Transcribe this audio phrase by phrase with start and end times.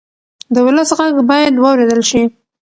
[0.53, 2.21] د ولس غږ باید واورېدل شي.